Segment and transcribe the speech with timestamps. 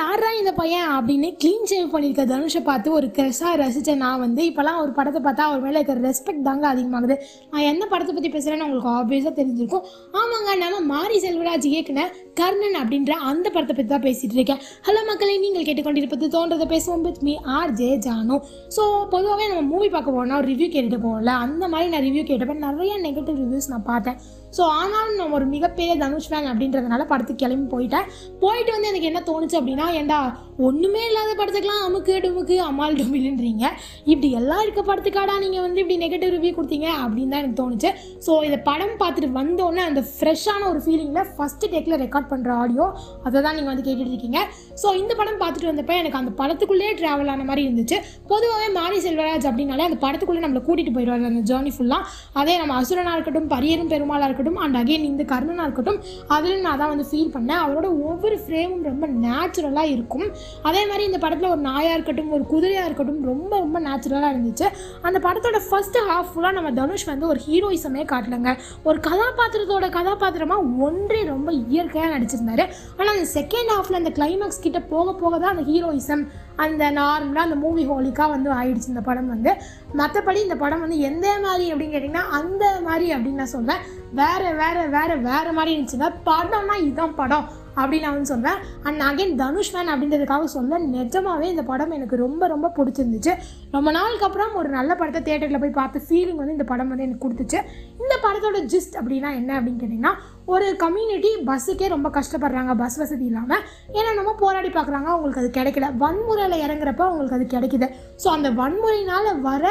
[0.00, 4.78] யாரா இந்த பையன் அப்படின்னு க்ளீன் ஷேவ் பண்ணியிருக்க தனுஷை பார்த்து ஒரு க்ரெஷ்ஷாக ரசித்த நான் வந்து இப்போலாம்
[4.82, 7.14] ஒரு படத்தை பார்த்தா அவர் மேலே இருக்கிற ரெஸ்பெக்ட் தாங்க அதிகமாகுது.
[7.52, 9.84] நான் என்ன படத்தை பற்றி பேசுகிறேன்னு உங்களுக்கு ஆப்வியஸாக தெரிஞ்சிருக்கும்.
[10.20, 12.06] ஆமாங்க நம்ம மாரி செல்வராஜ் இயக்குன
[12.40, 14.60] கர்ணன் அப்படின்ற அந்த படத்தை பற்றி தான் பேசிகிட்டு இருக்கேன்.
[14.88, 18.38] ஹலோ மக்களை நீங்கள் கேட்டுக்கொண்டிருப்பது தோன்றதை பேசுவோம் with me R J Janu.
[18.76, 22.94] So பொதுவாகவே நம்ம மூவி பார்க்க போனோம் ரிவ்யூ கேட்டுட்டு போகல அந்த மாதிரி நான் ரிவ்யூ கேட்டப்ப நிறைய
[23.08, 24.18] நெகட்டிவ் ரிவ்யூஸ் நான் பார்த்தேன்.
[24.56, 28.06] ஸோ ஆனாலும் நான் ஒரு மிகப்பெரிய தனுஷ் ஃபேன் அப்படின்றதுனால படத்துக்கு கிளம்பி போயிட்டேன்.
[28.44, 30.20] போயிட்டு வந்து எனக்கு என்ன தோணுச்சு அப்படின்னா ஏன்டா
[30.68, 33.64] ஒன்றுமே இல்லாத படத்துக்கெலாம் அமுக்கு டுமுக்கு அமால் டுமில்ன்றீங்க.
[34.12, 37.90] இப்படி எல்லாம் இருக்க படத்துக்காடா நீங்கள் வந்து இப்படி நெகட்டிவ் ரிவ்யூ கொடுத்தீங்க அப்படின்னு தான் எனக்கு தோணுச்சு.
[38.26, 42.86] ஸோ இதை படம் பார்த்துட்டு வந்தோடனே அந்த ஃப்ரெஷ்ஷான ஒரு ஃபீலிங்கில் ஃபஸ்ட்டு டேக்கில் ரெக்கார்ட் பண்ணுற ஆடியோ
[43.26, 44.40] அதை தான் நீங்கள் வந்து கேட்டுட்டு இருக்கீங்க.
[44.82, 47.98] ஸோ இந்த படம் பார்த்துட்டு வந்தப்போ எனக்கு அந்த படத்துக்குள்ளேயே ட்ராவல் ஆன மாதிரி இருந்துச்சு.
[48.32, 52.02] பொதுவாகவே மாரி செல்வராஜ் அப்படின்னாலே அந்த படத்துக்குள்ளே நம்மளை கூட்டிகிட்டு போயிடுவார் அந்த ஜேர்னி ஃபுல்லாக
[52.42, 55.98] அதே நம்ம அசுரனாக இருக்கட்டும் பரியரும் பெருமாளாக இருக்கட்டும் இருக்கட்டும் அண்ட் அகைன் இந்த கர்ணனாக இருக்கட்டும்
[56.36, 57.60] அதில் நான் தான் வந்து ஃபீல் பண்ணேன்.
[57.64, 60.26] அவரோட ஒவ்வொரு ஃப்ரேமும் ரொம்ப நேச்சுரலாக இருக்கும்.
[60.68, 64.66] அதே மாதிரி இந்த படத்தில் ஒரு நாயாக இருக்கட்டும் ஒரு குதிரையாக இருக்கட்டும் ரொம்ப ரொம்ப நேச்சுரலாக இருந்துச்சு.
[65.06, 68.52] அந்த படத்தோட ஃபர்ஸ்ட் ஹாஃப் ஃபுல்லாக நம்ம தனுஷ் வந்து ஒரு ஹீரோயிசமே காட்டலைங்க.
[68.88, 72.66] ஒரு கதாபாத்திரத்தோட கதாபாத்திரமாக ஒன்றே ரொம்ப இயற்கையாக நடிச்சிருந்தாரு.
[72.98, 76.24] ஆனால் அந்த செகண்ட் ஹாஃபில் அந்த கிளைமேக்ஸ் கிட்ட போக போக தான் அந்த ஹீரோயிசம்
[76.64, 79.52] அந்த நார்மலாக அந்த மூவி ஹோலிக்காக வந்து ஆயிடுச்சு இந்த படம் வந்து.
[80.00, 83.80] மற்றபடி இந்த படம் வந்து எந்த மாதிரி அப்படின்னு கேட்டிங்கன்னா அந்த மாதிரி அப்படின்னு நான் சொல்வேன்.
[84.18, 87.48] வேற வேற வேற வேற மாதிரி இருந்துச்சுன்னா படம்னா இதுதான் படம்
[87.80, 88.58] அப்படின்னு நான் வந்து சொல்வேன்.
[88.86, 93.32] அண்ட் அகைன் தனுஷ் மேன் அப்படின்றதுக்காக சொல்ல நிஜமாவே இந்த படம் எனக்கு ரொம்ப ரொம்ப பிடிச்சிருந்துச்சு.
[93.74, 97.24] ரொம்ப நாளுக்கு அப்புறம் ஒரு நல்ல படத்தை தேட்டரில் போய் பார்த்து ஃபீலிங் வந்து இந்த படம் வந்து எனக்கு
[97.26, 97.60] கொடுத்துச்சு.
[98.02, 100.14] இந்த படத்தோட ஜிஸ்ட் அப்படின்னா என்ன அப்படின்னு கேட்டிங்கன்னா
[100.54, 103.64] ஒரு கம்யூனிட்டி பஸ்ஸுக்கே ரொம்ப கஷ்டப்படுறாங்க பஸ் வசதி இல்லாமல்
[103.98, 105.88] ஏன்னா நம்ம போராடி பார்க்குறாங்க அவங்களுக்கு அது கிடைக்கல.
[106.04, 107.88] வன்முறையில் இறங்குறப்ப அவங்களுக்கு அது கிடைக்குது.
[108.24, 109.64] ஸோ அந்த வன்முறையினால் வர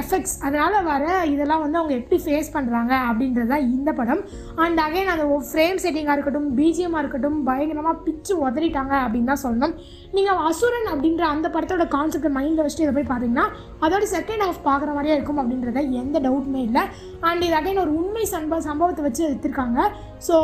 [0.00, 4.22] எஃபெக்ட்ஸ் அதனால் வர இதெல்லாம் வந்து அவங்க எப்படி ஃபேஸ் பண்ணுறாங்க அப்படின்றது தான் இந்த படம்.
[4.64, 9.74] அண்ட் அகைன் அந்த ஃப்ரேம் செட்டிங்காக இருக்கட்டும் பிஜிஎம்மாக இருக்கட்டும் பயங்கரமாக பிச்சு உதறிட்டாங்க அப்படின்னு தான் சொல்லணும்.
[10.16, 13.46] நீங்கள் அசுரன் அப்படின்ற அந்த படத்தோட கான்செப்டை மைண்டில் வச்சுட்டு இதை போய் பார்த்தீங்கன்னா
[13.86, 16.84] அதோட செகண்ட் ஹாஃப் பார்க்குற மாதிரியே இருக்கும் அப்படின்றத எந்த டவுட்டுமே இல்லை.
[17.28, 19.80] அண்ட் இது அகைன் ஒரு உண்மை சம்ப சம்பவத்தை வச்சு எடுத்திருக்காங்க.
[20.28, 20.34] ஸோ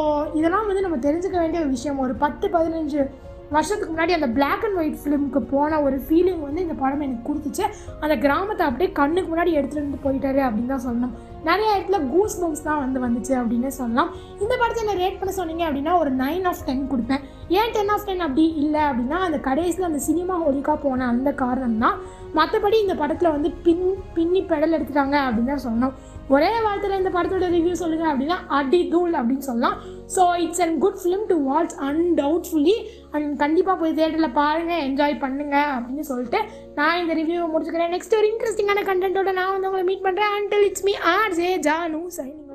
[0.41, 1.99] இதெல்லாம் வந்து நம்ம தெரிஞ்சுக்க வேண்டிய ஒரு விஷயம்.
[2.07, 3.01] ஒரு பத்து பதினஞ்சு
[3.55, 7.65] வருஷத்துக்கு முன்னாடி அந்த பிளாக் அண்ட் ஒயிட் ஃபிலிமுக்கு போன ஒரு ஃபீலிங் வந்து இந்த படம் எனக்கு கொடுத்துச்சு.
[8.03, 11.15] அந்த கிராமத்தை அப்படியே கண்ணுக்கு முன்னாடி எடுத்துகிட்டு வந்து போயிட்டாரு அப்படின்னு தான் சொல்லணும்.
[11.49, 14.11] நிறைய இடத்துல கூஸ் பம்ஸ் தான் வந்து வந்துச்சு அப்படின்னு சொல்லலாம்.
[14.45, 17.25] இந்த படத்தை என்ன ரேட் பண்ண சொன்னீங்க அப்படின்னா ஒரு நைன் ஆஃப் டென் கொடுப்பேன்.
[17.59, 21.81] ஏன் டென் ஆஃப் டென் அப்படி இல்லை அப்படின்னா அந்த கடைசியில் அந்த சினிமா ஹோலிக்காக போன அந்த காரணம்
[21.85, 21.99] தான்
[22.39, 23.87] மற்றபடி இந்த படத்தில் வந்து பின்
[24.17, 25.95] பின்னி பெடல் எடுத்துட்டாங்க அப்படின்னு தான் சொன்னோம்
[26.35, 29.77] ஒரே வார்த்தையில் இந்த படத்தோட ரிவ்யூ சொல்லுங்க அப்படின்னா அடி தூள் அப்படின்னு சொல்லலாம்.
[30.15, 32.77] So it's and good film to watch undoubtedly
[33.15, 36.41] and கண்டிப்பாக போய் தேட்டரில் பாருங்கள் என்ஜாய் பண்ணுங்க அப்படின்னு சொல்லிட்டு
[36.81, 37.95] நான் இந்த ரிவ்யூவை முடிச்சுக்கிறேன்.
[37.97, 42.03] நெக்ஸ்ட் ஒரு இன்ட்ரெஸ்டிங்கான கண்டென்ட்டோட நான் வந்து உங்களை மீட் பண்ணுறேன் until it's me R J Janu
[42.19, 42.48] signing